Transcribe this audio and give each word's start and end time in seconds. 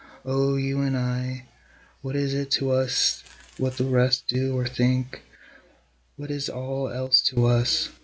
O 0.25 0.55
you 0.55 0.81
and 0.81 0.97
I! 0.97 1.45
what 2.01 2.15
is 2.15 2.33
it 2.33 2.49
to 2.53 2.71
us 2.71 3.23
what 3.59 3.77
the 3.77 3.85
rest 3.85 4.27
do 4.27 4.57
or 4.57 4.65
think? 4.67 5.21
What 6.15 6.31
is 6.31 6.49
all 6.49 6.89
else 6.89 7.21
to 7.29 7.45
us? 7.45 7.89